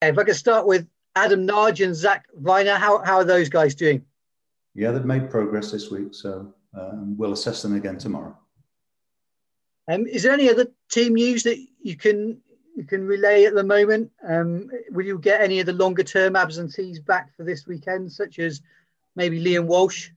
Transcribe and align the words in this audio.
If 0.00 0.16
I 0.16 0.22
could 0.22 0.36
start 0.36 0.66
with 0.66 0.86
Adam 1.16 1.44
Nagy 1.44 1.82
and 1.82 1.94
Zak 1.94 2.26
Vyner, 2.40 2.76
how, 2.76 3.02
how 3.04 3.16
are 3.16 3.24
those 3.24 3.48
guys 3.48 3.74
doing? 3.74 4.04
Yeah, 4.74 4.92
they've 4.92 5.04
made 5.04 5.28
progress 5.28 5.72
this 5.72 5.90
week, 5.90 6.14
so 6.14 6.52
um, 6.78 7.16
we'll 7.16 7.32
assess 7.32 7.62
them 7.62 7.74
again 7.74 7.98
tomorrow. 7.98 8.36
Um, 9.88 10.06
is 10.06 10.22
there 10.22 10.32
any 10.32 10.48
other 10.48 10.66
team 10.90 11.14
news 11.14 11.42
that 11.44 11.58
you 11.82 11.96
can 11.96 12.40
you 12.76 12.84
can 12.84 13.04
relay 13.04 13.44
at 13.44 13.54
the 13.54 13.64
moment? 13.64 14.12
Um, 14.22 14.70
will 14.92 15.04
you 15.04 15.18
get 15.18 15.40
any 15.40 15.58
of 15.58 15.66
the 15.66 15.72
longer 15.72 16.04
term 16.04 16.36
absentees 16.36 17.00
back 17.00 17.34
for 17.36 17.42
this 17.42 17.66
weekend, 17.66 18.12
such 18.12 18.38
as 18.38 18.60
maybe 19.16 19.42
Liam 19.42 19.64
Walsh? 19.64 20.10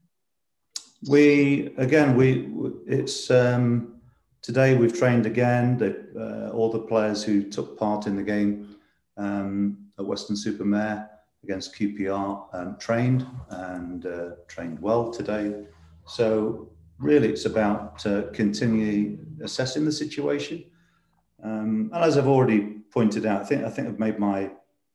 We 1.08 1.74
again, 1.78 2.14
we 2.14 2.52
it's 2.86 3.32
um, 3.32 3.96
today 4.42 4.76
we've 4.76 4.96
trained 4.96 5.26
again. 5.26 5.78
The, 5.78 5.96
uh, 6.14 6.54
all 6.54 6.70
the 6.70 6.78
players 6.78 7.24
who 7.24 7.42
took 7.42 7.76
part 7.76 8.06
in 8.06 8.14
the 8.14 8.22
game 8.22 8.76
um, 9.16 9.78
at 9.98 10.04
Weston-super-Mare 10.04 11.10
against 11.44 11.74
QPR 11.74 12.46
um, 12.52 12.76
trained 12.78 13.26
and 13.50 14.06
uh, 14.06 14.30
trained 14.48 14.80
well 14.80 15.10
today. 15.10 15.64
So 16.06 16.68
really, 16.98 17.28
it's 17.28 17.46
about 17.46 18.04
uh, 18.06 18.24
continually 18.32 19.18
assessing 19.42 19.84
the 19.84 19.92
situation. 19.92 20.64
Um, 21.42 21.90
and 21.92 22.04
as 22.04 22.16
I've 22.16 22.28
already 22.28 22.78
pointed 22.92 23.26
out, 23.26 23.42
I 23.42 23.44
think 23.44 23.64
I 23.64 23.70
think 23.70 23.88
I've 23.88 23.98
made 23.98 24.18
my 24.18 24.50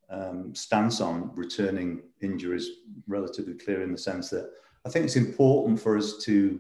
um, 0.09 0.55
stance 0.55 1.01
on 1.01 1.31
returning 1.35 2.01
injuries 2.21 2.69
relatively 3.07 3.53
clear 3.53 3.81
in 3.81 3.91
the 3.91 3.97
sense 3.97 4.29
that 4.29 4.49
I 4.85 4.89
think 4.89 5.05
it's 5.05 5.17
important 5.17 5.79
for 5.79 5.97
us 5.97 6.17
to 6.23 6.59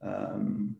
um, 0.00 0.76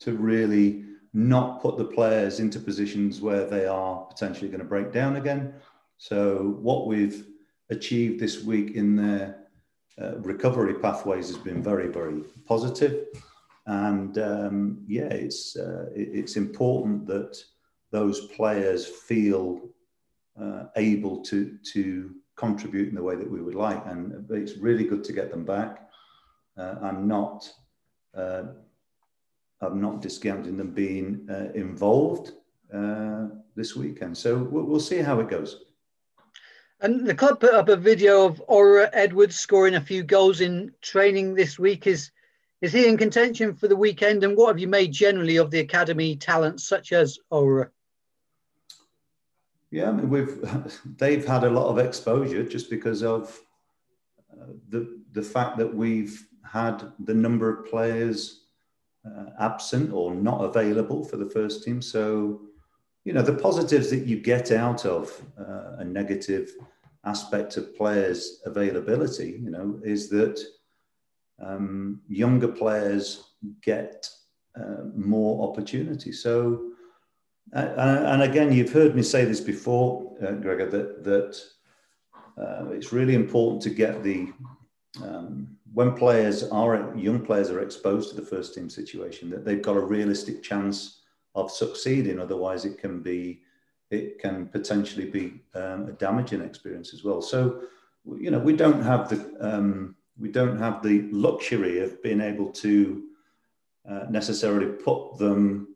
to 0.00 0.16
really 0.16 0.84
not 1.12 1.60
put 1.60 1.76
the 1.76 1.84
players 1.84 2.40
into 2.40 2.60
positions 2.60 3.20
where 3.20 3.44
they 3.44 3.66
are 3.66 4.04
potentially 4.04 4.48
going 4.48 4.60
to 4.60 4.66
break 4.66 4.92
down 4.92 5.16
again. 5.16 5.54
So 5.98 6.56
what 6.60 6.86
we've 6.86 7.26
achieved 7.70 8.20
this 8.20 8.42
week 8.42 8.72
in 8.72 8.96
their 8.96 9.46
uh, 10.00 10.18
recovery 10.18 10.74
pathways 10.74 11.28
has 11.28 11.38
been 11.38 11.62
very, 11.62 11.88
very 11.88 12.22
positive. 12.46 13.06
And 13.66 14.16
um, 14.18 14.84
yeah, 14.86 15.08
it's 15.08 15.56
uh, 15.56 15.86
it's 15.94 16.36
important 16.36 17.06
that 17.06 17.36
those 17.90 18.26
players 18.28 18.86
feel 18.86 19.60
uh, 20.40 20.64
able 20.76 21.22
to 21.24 21.58
to 21.72 22.14
contribute 22.36 22.88
in 22.88 22.94
the 22.94 23.02
way 23.02 23.16
that 23.16 23.30
we 23.30 23.42
would 23.42 23.54
like. 23.54 23.84
And 23.86 24.26
it's 24.30 24.56
really 24.56 24.84
good 24.84 25.04
to 25.04 25.12
get 25.12 25.30
them 25.30 25.44
back. 25.44 25.88
Uh, 26.56 26.76
I'm 26.82 27.06
not 27.06 27.48
uh, 28.14 28.44
I'm 29.60 29.80
not 29.80 30.00
discounting 30.00 30.56
them 30.56 30.72
being 30.72 31.26
uh, 31.30 31.52
involved 31.54 32.32
uh, 32.74 33.28
this 33.56 33.76
weekend. 33.76 34.16
So 34.16 34.38
we'll, 34.38 34.64
we'll, 34.64 34.80
see 34.80 34.98
how 34.98 35.20
it 35.20 35.28
goes. 35.28 35.64
And 36.80 37.06
the 37.06 37.14
club 37.14 37.40
put 37.40 37.52
up 37.52 37.68
a 37.68 37.76
video 37.76 38.24
of 38.26 38.42
Owura 38.48 38.88
Edwards 38.92 39.36
scoring 39.36 39.74
a 39.74 39.80
few 39.80 40.02
goals 40.02 40.40
in 40.40 40.72
training 40.80 41.34
this 41.34 41.58
week. 41.58 41.86
Is 41.86 42.10
is 42.62 42.72
he 42.72 42.86
in 42.86 42.96
contention 42.96 43.54
for 43.54 43.68
the 43.68 43.76
weekend? 43.76 44.22
And 44.22 44.36
what 44.36 44.48
have 44.48 44.58
you 44.58 44.68
made 44.68 44.92
generally 44.92 45.36
of 45.36 45.50
the 45.50 45.60
academy 45.60 46.16
talents 46.16 46.66
such 46.66 46.92
as 46.92 47.18
Owura? 47.32 47.70
Yeah, 49.70 49.88
I 49.88 49.92
mean, 49.92 50.08
we've 50.08 50.38
they've 50.96 51.26
had 51.26 51.44
a 51.44 51.50
lot 51.50 51.68
of 51.68 51.78
exposure 51.78 52.44
just 52.44 52.70
because 52.70 53.02
of 53.02 53.38
uh, 54.32 54.46
the 54.70 55.00
the 55.12 55.22
fact 55.22 55.58
that 55.58 55.74
we've 55.74 56.26
had 56.44 56.92
the 57.00 57.14
number 57.14 57.48
of 57.50 57.68
players 57.68 58.40
uh, 59.06 59.26
absent 59.38 59.92
or 59.92 60.14
not 60.14 60.44
available 60.44 61.04
for 61.04 61.16
the 61.16 61.30
first 61.30 61.64
team. 61.64 61.80
So, 61.80 62.42
you 63.04 63.12
know, 63.12 63.22
the 63.22 63.34
positives 63.34 63.90
that 63.90 64.06
you 64.06 64.20
get 64.20 64.52
out 64.52 64.84
of 64.84 65.22
uh, 65.38 65.76
a 65.78 65.84
negative 65.84 66.52
aspect 67.04 67.56
of 67.56 67.74
players' 67.76 68.40
availability, 68.44 69.40
you 69.42 69.50
know, 69.50 69.80
is 69.82 70.08
that 70.10 70.38
um, 71.40 72.00
younger 72.08 72.48
players 72.48 73.24
get 73.62 74.08
uh, 74.58 74.84
more 74.94 75.48
opportunity. 75.48 76.12
So, 76.12 76.72
uh, 77.54 77.74
and 78.06 78.22
again, 78.22 78.52
you've 78.52 78.72
heard 78.72 78.94
me 78.94 79.02
say 79.02 79.24
this 79.24 79.40
before, 79.40 80.14
uh, 80.22 80.32
Gregor, 80.32 80.68
that 80.70 81.04
that 81.04 81.42
uh, 82.38 82.70
it's 82.70 82.92
really 82.92 83.14
important 83.14 83.62
to 83.62 83.70
get 83.70 84.02
the 84.02 84.32
um, 85.02 85.56
when 85.72 85.94
players 85.94 86.42
are 86.48 86.92
young 86.96 87.24
players 87.24 87.50
are 87.50 87.60
exposed 87.60 88.10
to 88.10 88.16
the 88.16 88.26
first 88.26 88.54
team 88.54 88.68
situation 88.68 89.30
that 89.30 89.44
they've 89.44 89.62
got 89.62 89.76
a 89.76 89.80
realistic 89.80 90.42
chance 90.42 91.02
of 91.34 91.50
succeeding. 91.50 92.18
Otherwise 92.18 92.64
it 92.64 92.78
can 92.78 93.00
be 93.00 93.42
it 93.90 94.20
can 94.20 94.46
potentially 94.46 95.06
be 95.06 95.42
um, 95.54 95.88
a 95.88 95.92
damaging 95.92 96.40
experience 96.40 96.94
as 96.94 97.04
well. 97.04 97.22
So 97.22 97.62
you 98.18 98.30
know 98.30 98.38
we 98.38 98.54
don't 98.54 98.82
have 98.82 99.08
the 99.08 99.36
um, 99.40 99.96
we 100.18 100.30
don't 100.30 100.58
have 100.58 100.82
the 100.82 101.08
luxury 101.12 101.80
of 101.80 102.02
being 102.02 102.20
able 102.20 102.50
to 102.52 103.04
uh, 103.88 104.06
necessarily 104.10 104.66
put 104.66 105.18
them 105.18 105.68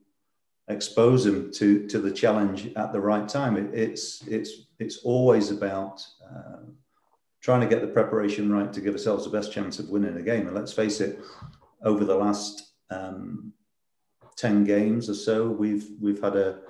expose 0.69 1.25
them 1.25 1.53
to 1.53 1.87
to 1.87 1.99
the 1.99 2.10
challenge 2.10 2.72
at 2.75 2.93
the 2.93 3.00
right 3.00 3.28
time. 3.28 3.56
It, 3.56 3.72
it's 3.72 4.27
it's 4.27 4.66
it's 4.78 4.99
always 4.99 5.50
about 5.50 6.04
uh, 6.25 6.62
trying 7.44 7.60
to 7.60 7.66
get 7.66 7.82
the 7.82 7.87
preparation 7.87 8.50
right 8.50 8.72
to 8.72 8.81
give 8.81 8.94
ourselves 8.94 9.25
the 9.25 9.31
best 9.31 9.53
chance 9.53 9.78
of 9.78 9.91
winning 9.91 10.16
a 10.16 10.22
game. 10.22 10.47
And 10.47 10.56
let's 10.56 10.72
face 10.72 10.99
it, 11.03 11.21
over 11.82 12.03
the 12.03 12.16
last 12.16 12.72
um, 12.88 13.53
ten 14.34 14.65
games 14.65 15.10
or 15.10 15.15
so, 15.15 15.50
we've 15.50 15.87
we've 16.00 16.22
had 16.22 16.37
a 16.37 16.60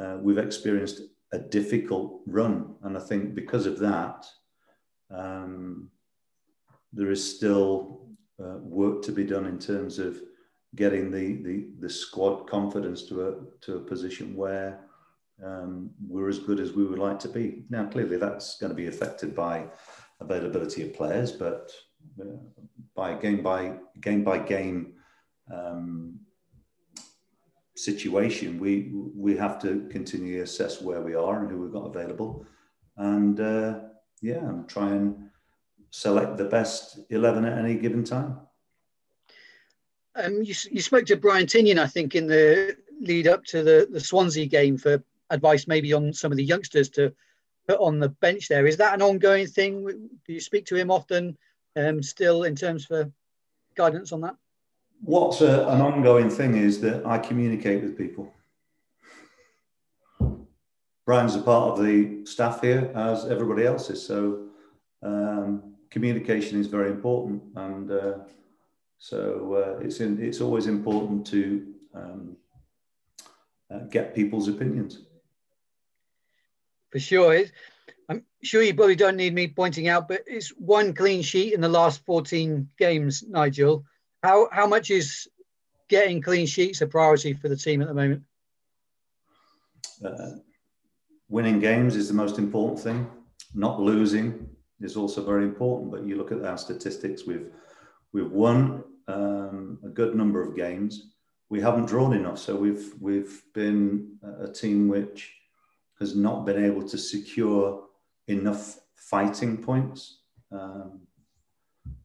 uh, 0.00 0.18
we've 0.20 0.38
experienced 0.38 1.00
a 1.32 1.38
difficult 1.38 2.20
run, 2.26 2.76
and 2.84 2.96
I 2.96 3.00
think 3.00 3.34
because 3.34 3.66
of 3.66 3.80
that, 3.80 4.24
um, 5.10 5.90
there 6.92 7.10
is 7.10 7.36
still 7.36 8.06
uh, 8.40 8.58
work 8.58 9.02
to 9.02 9.12
be 9.12 9.24
done 9.24 9.46
in 9.46 9.58
terms 9.58 9.98
of 9.98 10.20
getting 10.76 11.10
the, 11.10 11.42
the 11.42 11.70
the 11.80 11.90
squad 11.90 12.48
confidence 12.48 13.02
to 13.08 13.28
a 13.28 13.34
to 13.62 13.78
a 13.78 13.80
position 13.80 14.36
where 14.36 14.78
um, 15.44 15.90
we're 16.06 16.28
as 16.28 16.38
good 16.38 16.60
as 16.60 16.72
we 16.72 16.84
would 16.84 17.00
like 17.00 17.18
to 17.18 17.28
be. 17.28 17.64
Now, 17.68 17.86
clearly, 17.86 18.16
that's 18.16 18.58
going 18.58 18.70
to 18.70 18.76
be 18.76 18.86
affected 18.86 19.34
by 19.34 19.66
availability 20.20 20.82
of 20.82 20.94
players, 20.94 21.32
but 21.32 21.72
uh, 22.20 22.24
by 22.94 23.14
game 23.14 23.42
by 23.42 23.74
game 24.00 24.24
by 24.24 24.38
game 24.38 24.94
um, 25.52 26.18
situation, 27.76 28.58
we 28.58 28.90
we 29.16 29.36
have 29.36 29.60
to 29.62 29.88
continually 29.90 30.40
assess 30.40 30.82
where 30.82 31.02
we 31.02 31.14
are 31.14 31.40
and 31.40 31.50
who 31.50 31.60
we've 31.60 31.72
got 31.72 31.86
available, 31.86 32.46
and 32.96 33.40
uh, 33.40 33.80
yeah, 34.20 34.48
and 34.48 34.68
try 34.68 34.90
and 34.90 35.30
select 35.90 36.36
the 36.36 36.44
best 36.44 37.00
eleven 37.10 37.44
at 37.44 37.58
any 37.58 37.74
given 37.74 38.04
time. 38.04 38.38
Um, 40.16 40.42
you, 40.42 40.54
you 40.70 40.82
spoke 40.82 41.06
to 41.06 41.16
Brian 41.16 41.46
Tinnion, 41.46 41.78
I 41.78 41.86
think, 41.86 42.14
in 42.14 42.26
the 42.26 42.76
lead 43.00 43.26
up 43.26 43.44
to 43.44 43.62
the, 43.62 43.88
the 43.90 44.00
Swansea 44.00 44.46
game 44.46 44.76
for 44.76 45.02
advice 45.30 45.66
maybe 45.66 45.92
on 45.92 46.12
some 46.12 46.32
of 46.32 46.36
the 46.36 46.44
youngsters 46.44 46.88
to 46.90 47.14
put 47.68 47.80
on 47.80 47.98
the 47.98 48.08
bench 48.08 48.48
there. 48.48 48.66
Is 48.66 48.76
that 48.78 48.94
an 48.94 49.02
ongoing 49.02 49.46
thing? 49.46 49.84
Do 49.84 50.32
you 50.32 50.40
speak 50.40 50.66
to 50.66 50.76
him 50.76 50.90
often 50.90 51.36
um, 51.76 52.02
still 52.02 52.44
in 52.44 52.56
terms 52.56 52.86
for 52.86 53.10
guidance 53.76 54.12
on 54.12 54.20
that? 54.22 54.36
What's 55.02 55.40
a, 55.40 55.66
an 55.68 55.80
ongoing 55.80 56.28
thing 56.28 56.56
is 56.56 56.80
that 56.82 57.06
I 57.06 57.18
communicate 57.18 57.82
with 57.82 57.96
people. 57.96 58.32
Brian's 61.06 61.34
a 61.34 61.40
part 61.40 61.72
of 61.72 61.84
the 61.84 62.24
staff 62.24 62.60
here, 62.60 62.92
as 62.94 63.24
everybody 63.24 63.64
else 63.66 63.90
is. 63.90 64.04
So 64.04 64.46
um, 65.02 65.74
communication 65.90 66.60
is 66.60 66.66
very 66.66 66.90
important, 66.90 67.42
and 67.56 67.90
uh, 67.90 68.14
so 68.98 69.54
uh, 69.54 69.84
it's 69.84 70.00
in, 70.00 70.22
it's 70.22 70.40
always 70.40 70.66
important 70.66 71.26
to 71.28 71.74
um, 71.94 72.36
uh, 73.72 73.80
get 73.90 74.14
people's 74.14 74.48
opinions 74.48 75.00
for 76.90 76.98
sure. 76.98 77.44
I'm 78.08 78.24
sure 78.42 78.62
you 78.62 78.74
probably 78.74 78.96
don't 78.96 79.16
need 79.16 79.34
me 79.34 79.48
pointing 79.48 79.88
out, 79.88 80.08
but 80.08 80.22
it's 80.26 80.50
one 80.50 80.92
clean 80.92 81.22
sheet 81.22 81.54
in 81.54 81.60
the 81.60 81.68
last 81.68 82.04
14 82.04 82.68
games, 82.78 83.22
Nigel. 83.26 83.84
How, 84.22 84.48
how 84.52 84.66
much 84.66 84.90
is 84.90 85.28
getting 85.88 86.20
clean 86.20 86.46
sheets 86.46 86.80
a 86.80 86.86
priority 86.86 87.32
for 87.32 87.48
the 87.48 87.56
team 87.56 87.82
at 87.82 87.88
the 87.88 87.94
moment? 87.94 88.22
Uh, 90.04 90.32
winning 91.28 91.60
games 91.60 91.96
is 91.96 92.08
the 92.08 92.14
most 92.14 92.38
important 92.38 92.80
thing. 92.80 93.08
Not 93.54 93.80
losing 93.80 94.48
is 94.80 94.96
also 94.96 95.24
very 95.24 95.44
important. 95.44 95.90
But 95.90 96.04
you 96.04 96.16
look 96.16 96.32
at 96.32 96.44
our 96.44 96.58
statistics, 96.58 97.26
we've 97.26 97.50
we've 98.12 98.30
won 98.30 98.82
um, 99.08 99.78
a 99.84 99.88
good 99.88 100.14
number 100.14 100.42
of 100.42 100.56
games. 100.56 101.12
We 101.48 101.60
haven't 101.60 101.86
drawn 101.86 102.14
enough, 102.14 102.38
so 102.38 102.56
we've 102.56 102.94
we've 103.00 103.42
been 103.54 104.18
a 104.40 104.48
team 104.48 104.88
which 104.88 105.34
has 106.00 106.16
not 106.16 106.46
been 106.46 106.64
able 106.64 106.82
to 106.88 106.98
secure 106.98 107.84
enough 108.26 108.80
fighting 108.94 109.56
points. 109.58 110.20
Um, 110.50 111.00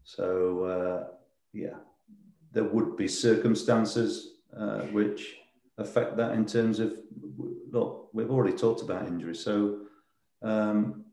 so, 0.03 0.63
uh, 0.65 1.13
yeah, 1.53 1.77
there 2.51 2.65
would 2.65 2.97
be 2.97 3.07
circumstances 3.07 4.35
uh, 4.55 4.81
which 4.91 5.37
affect 5.77 6.17
that 6.17 6.33
in 6.33 6.45
terms 6.45 6.79
of, 6.79 6.97
look, 7.71 8.09
we've 8.13 8.31
already 8.31 8.55
talked 8.55 8.81
about 8.81 9.07
injuries. 9.07 9.39
So, 9.39 9.79
um, 10.41 11.05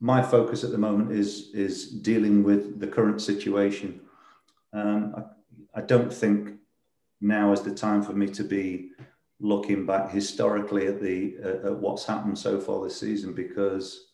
my 0.00 0.22
focus 0.22 0.62
at 0.62 0.70
the 0.70 0.78
moment 0.78 1.10
is 1.10 1.50
is 1.54 1.88
dealing 1.88 2.42
with 2.42 2.80
the 2.80 2.86
current 2.86 3.20
situation. 3.20 4.00
Um, 4.72 5.14
I, 5.74 5.80
I, 5.80 5.82
don't 5.82 6.12
think 6.12 6.58
now 7.20 7.52
is 7.52 7.62
the 7.62 7.74
time 7.74 8.02
for 8.02 8.12
me 8.12 8.26
to 8.28 8.44
be 8.44 8.90
looking 9.40 9.84
back 9.84 10.10
historically 10.10 10.86
at 10.86 11.00
the 11.00 11.36
uh, 11.44 11.68
at 11.68 11.76
what's 11.76 12.04
happened 12.04 12.38
so 12.38 12.60
far 12.60 12.82
this 12.82 12.98
season 12.98 13.34
because 13.34 14.06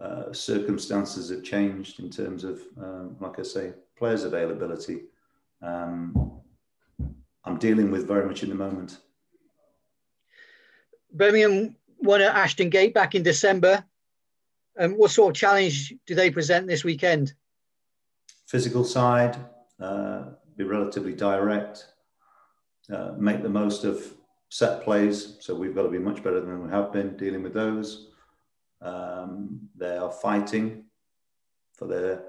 uh, 0.00 0.32
circumstances 0.32 1.30
have 1.30 1.42
changed 1.42 2.00
in 2.00 2.10
terms 2.10 2.44
of, 2.44 2.60
um, 2.78 3.16
like 3.18 3.38
I 3.38 3.42
say, 3.42 3.72
players 3.96 4.24
availability. 4.24 5.04
Um, 5.62 6.40
I'm 7.44 7.58
dealing 7.58 7.90
with 7.90 8.06
very 8.06 8.26
much 8.26 8.42
in 8.42 8.50
the 8.50 8.54
moment. 8.54 8.98
Birmingham 11.12 11.76
won 11.98 12.20
at 12.20 12.34
Ashton 12.34 12.68
Gate 12.68 12.92
back 12.92 13.14
in 13.14 13.22
December. 13.22 13.84
Um, 14.78 14.92
what 14.92 15.10
sort 15.10 15.34
of 15.34 15.40
challenge 15.40 15.94
do 16.06 16.14
they 16.14 16.30
present 16.30 16.66
this 16.66 16.84
weekend? 16.84 17.32
Physical 18.46 18.84
side, 18.84 19.38
uh, 19.80 20.24
be 20.56 20.64
relatively 20.64 21.14
direct, 21.14 21.86
uh, 22.92 23.12
make 23.16 23.42
the 23.42 23.48
most 23.48 23.84
of 23.84 24.12
set 24.48 24.82
plays. 24.82 25.36
So 25.40 25.54
we've 25.54 25.74
got 25.74 25.82
to 25.82 25.90
be 25.90 25.98
much 25.98 26.22
better 26.22 26.40
than 26.40 26.62
we 26.62 26.70
have 26.70 26.92
been 26.92 27.16
dealing 27.16 27.42
with 27.42 27.54
those. 27.54 28.08
Um, 28.80 29.60
they 29.76 29.96
are 29.96 30.10
fighting 30.10 30.84
for 31.74 31.86
their 31.86 32.24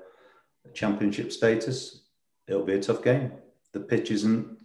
championship 0.73 1.31
status. 1.31 2.01
It'll 2.47 2.65
be 2.65 2.73
a 2.73 2.81
tough 2.81 3.03
game. 3.03 3.31
The 3.73 3.79
pitch 3.81 4.11
isn't 4.11 4.57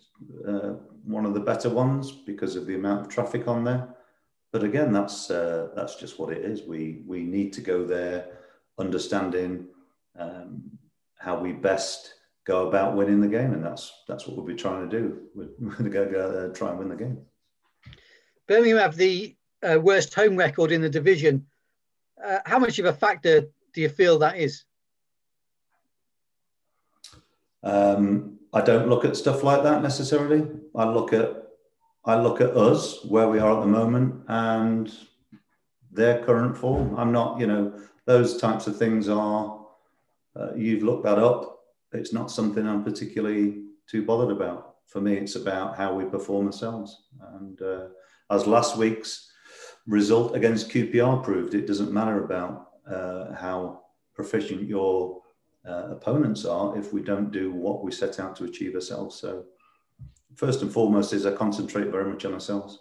uh, 0.46 0.74
one 1.04 1.26
of 1.26 1.34
the 1.34 1.40
better 1.40 1.68
ones 1.68 2.12
because 2.12 2.56
of 2.56 2.66
the 2.66 2.74
amount 2.74 3.02
of 3.02 3.08
traffic 3.08 3.48
on 3.48 3.64
there. 3.64 3.96
But 4.52 4.64
again, 4.64 4.92
that's 4.92 5.30
uh, 5.30 5.68
that's 5.74 5.96
just 5.96 6.18
what 6.18 6.32
it 6.32 6.44
is. 6.44 6.62
We 6.62 7.02
we 7.06 7.22
need 7.22 7.52
to 7.54 7.60
go 7.62 7.84
there, 7.84 8.38
understanding 8.78 9.66
um, 10.18 10.62
how 11.18 11.40
we 11.40 11.52
best 11.52 12.14
go 12.44 12.68
about 12.68 12.94
winning 12.94 13.20
the 13.20 13.28
game, 13.28 13.54
and 13.54 13.64
that's 13.64 14.02
that's 14.06 14.26
what 14.26 14.36
we'll 14.36 14.46
be 14.46 14.54
trying 14.54 14.88
to 14.88 14.98
do. 14.98 15.22
We're, 15.34 15.70
going 15.70 15.84
to 15.84 15.90
go, 15.90 16.10
go 16.10 16.30
there, 16.30 16.48
try 16.50 16.70
and 16.70 16.78
win 16.78 16.90
the 16.90 16.96
game. 16.96 17.18
Birmingham 18.46 18.78
have 18.78 18.96
the 18.96 19.36
uh, 19.62 19.78
worst 19.80 20.14
home 20.14 20.36
record 20.36 20.72
in 20.72 20.80
the 20.80 20.88
division. 20.88 21.46
Uh, 22.22 22.38
how 22.44 22.58
much 22.58 22.78
of 22.78 22.86
a 22.86 22.92
factor 22.92 23.42
do 23.72 23.80
you 23.80 23.88
feel 23.88 24.18
that 24.18 24.36
is? 24.36 24.64
Um, 27.62 28.38
I 28.52 28.60
don't 28.60 28.88
look 28.88 29.04
at 29.04 29.16
stuff 29.16 29.42
like 29.42 29.62
that 29.62 29.82
necessarily. 29.82 30.46
I 30.74 30.84
look 30.84 31.12
at 31.12 31.42
I 32.04 32.20
look 32.20 32.40
at 32.40 32.56
us 32.56 33.04
where 33.04 33.28
we 33.28 33.38
are 33.38 33.56
at 33.56 33.60
the 33.60 33.68
moment 33.68 34.24
and 34.26 34.92
their 35.92 36.24
current 36.24 36.56
form. 36.56 36.98
I'm 36.98 37.12
not, 37.12 37.38
you 37.38 37.46
know, 37.46 37.80
those 38.06 38.40
types 38.40 38.66
of 38.66 38.76
things 38.76 39.08
are. 39.08 39.64
Uh, 40.34 40.54
you've 40.56 40.82
looked 40.82 41.04
that 41.04 41.18
up. 41.18 41.60
It's 41.92 42.12
not 42.12 42.30
something 42.30 42.66
I'm 42.66 42.82
particularly 42.82 43.66
too 43.86 44.04
bothered 44.04 44.34
about. 44.34 44.76
For 44.86 45.00
me, 45.00 45.14
it's 45.14 45.36
about 45.36 45.76
how 45.76 45.94
we 45.94 46.04
perform 46.04 46.46
ourselves. 46.46 47.04
And 47.34 47.60
uh, 47.62 47.88
as 48.32 48.46
last 48.46 48.76
week's 48.76 49.30
result 49.86 50.34
against 50.34 50.70
QPR 50.70 51.22
proved, 51.22 51.54
it 51.54 51.66
doesn't 51.66 51.92
matter 51.92 52.24
about 52.24 52.70
uh, 52.90 53.34
how 53.34 53.82
proficient 54.14 54.68
your 54.68 55.20
uh, 55.68 55.90
opponents 55.90 56.44
are 56.44 56.76
if 56.76 56.92
we 56.92 57.02
don't 57.02 57.30
do 57.30 57.52
what 57.52 57.84
we 57.84 57.92
set 57.92 58.18
out 58.18 58.34
to 58.36 58.44
achieve 58.44 58.74
ourselves. 58.74 59.16
So, 59.16 59.44
first 60.34 60.62
and 60.62 60.72
foremost, 60.72 61.12
is 61.12 61.26
I 61.26 61.32
concentrate 61.32 61.88
very 61.88 62.10
much 62.10 62.24
on 62.24 62.34
ourselves. 62.34 62.80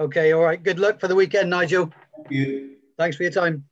Okay, 0.00 0.32
all 0.32 0.42
right. 0.42 0.62
Good 0.62 0.78
luck 0.78 1.00
for 1.00 1.08
the 1.08 1.14
weekend, 1.14 1.50
Nigel. 1.50 1.92
Thank 2.16 2.30
you. 2.30 2.76
Thanks 2.96 3.16
for 3.16 3.24
your 3.24 3.32
time. 3.32 3.64